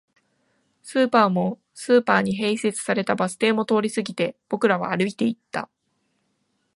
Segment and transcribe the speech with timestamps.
[0.81, 5.69] スーパーも、スーパーに併設されたバス停も通り過ぎて、僕らは歩いていった